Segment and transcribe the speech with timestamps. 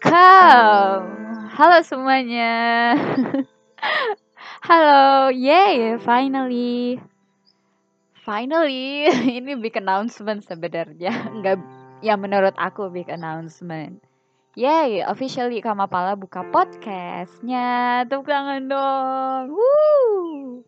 [0.00, 1.52] Welcome.
[1.52, 2.96] Halo semuanya.
[4.68, 6.96] Halo, yay, finally.
[8.24, 9.12] Finally,
[9.44, 11.12] ini big announcement sebenarnya.
[11.28, 11.60] Enggak
[12.00, 14.00] ya menurut aku big announcement.
[14.56, 18.00] Yay, officially Kamapala buka podcastnya.
[18.08, 19.52] Tepuk tangan dong.
[19.52, 20.64] Woo.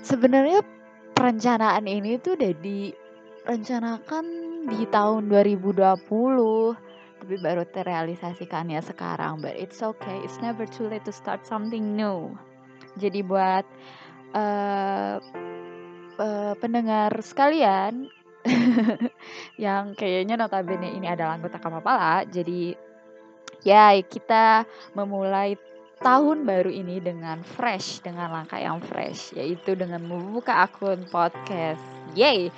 [0.00, 0.64] Sebenarnya
[1.12, 4.24] perencanaan ini tuh udah direncanakan
[4.64, 6.88] di tahun 2020
[7.20, 10.18] tapi baru terrealisasikannya sekarang but it's okay.
[10.24, 12.32] It's never too late to start something new.
[12.96, 13.62] Jadi buat
[14.34, 15.20] uh,
[16.18, 18.08] uh, pendengar sekalian
[19.64, 22.72] yang kayaknya notabene ini adalah anggota Kamapala jadi
[23.60, 24.64] ya kita
[24.96, 25.60] memulai
[26.00, 31.84] tahun baru ini dengan fresh dengan langkah yang fresh yaitu dengan membuka akun podcast.
[32.16, 32.48] Yay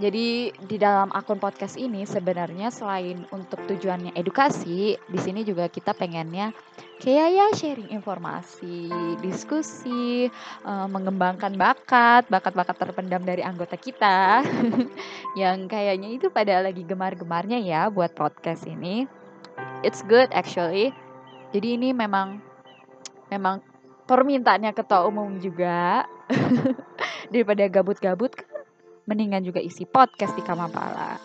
[0.00, 5.92] jadi di dalam akun podcast ini sebenarnya selain untuk tujuannya edukasi, di sini juga kita
[5.92, 6.56] pengennya
[7.04, 8.88] kayak ya sharing informasi,
[9.20, 10.32] diskusi,
[10.64, 14.40] uh, mengembangkan bakat, bakat-bakat terpendam dari anggota kita
[15.40, 19.04] yang kayaknya itu pada lagi gemar-gemarnya ya buat podcast ini.
[19.84, 20.96] It's good actually.
[21.52, 22.40] Jadi ini memang
[23.28, 23.60] memang
[24.08, 26.08] permintaannya ketua umum juga
[27.32, 28.32] daripada gabut-gabut
[29.08, 31.16] mendingan juga isi podcast di Kamapala.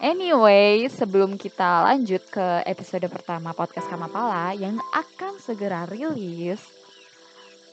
[0.00, 6.64] Anyway, sebelum kita lanjut ke episode pertama podcast Kamapala yang akan segera rilis,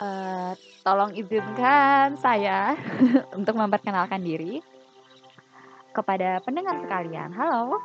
[0.03, 0.51] uh,
[0.83, 2.75] tolong izinkan saya
[3.37, 4.59] untuk memperkenalkan diri
[5.95, 7.33] kepada pendengar sekalian.
[7.33, 7.79] Halo,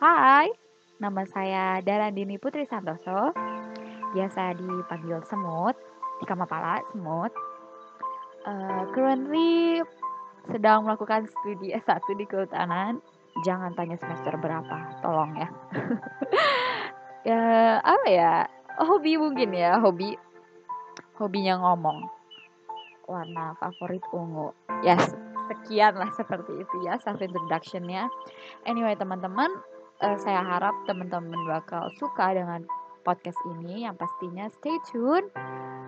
[0.00, 0.48] hai,
[0.96, 3.36] nama saya Darandini Putri Santoso,
[4.16, 5.76] biasa dipanggil Semut
[6.18, 7.34] di Kamapala, Semut.
[8.48, 9.84] Uh, currently
[10.46, 13.02] sedang melakukan studi S1 di kehutanan,
[13.42, 15.48] jangan tanya semester berapa, tolong ya.
[17.28, 17.42] ya,
[17.82, 18.32] apa ya?
[18.78, 20.14] Hobi mungkin ya, hobi.
[21.18, 22.06] Hobinya ngomong.
[23.10, 24.54] Warna favorit ungu.
[24.86, 25.16] Ya, yes,
[25.48, 28.06] sekian lah seperti itu ya self introductionnya.
[28.68, 29.48] Anyway, teman-teman,
[30.04, 32.62] uh, saya harap teman-teman bakal suka dengan
[33.02, 35.26] podcast ini yang pastinya stay tune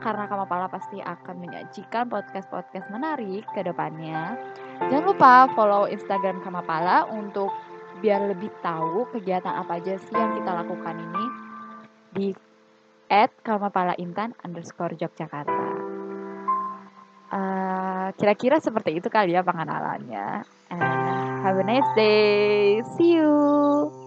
[0.00, 4.34] karena Kamapala pasti akan menyajikan podcast-podcast menarik ke depannya.
[4.88, 7.52] Jangan lupa follow Instagram Kamapala untuk
[8.00, 11.24] biar lebih tahu kegiatan apa aja sih yang kita lakukan ini
[12.16, 12.26] di
[13.12, 15.68] at Kamapala Intan underscore Yogyakarta.
[17.30, 20.42] Uh, kira-kira seperti itu kali ya pengenalannya.
[20.70, 20.82] And
[21.46, 22.82] have a nice day.
[22.96, 23.99] See you.